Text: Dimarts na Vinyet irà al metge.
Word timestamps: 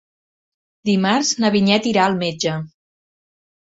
Dimarts 0.91 1.31
na 1.45 1.53
Vinyet 1.59 1.93
irà 1.95 2.09
al 2.09 2.21
metge. 2.27 2.59